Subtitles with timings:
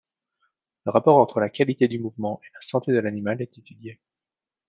[0.85, 4.01] Le rapport entre la qualité du mouvement et la santé de l'animal est étudié.